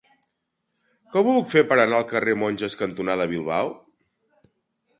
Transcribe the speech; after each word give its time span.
Com 1.15 1.29
ho 1.29 1.35
puc 1.35 1.51
fer 1.51 1.63
per 1.73 1.77
anar 1.83 1.99
al 1.99 2.07
carrer 2.15 2.35
Monges 2.45 2.79
cantonada 2.81 3.31
Bilbao? 3.35 3.73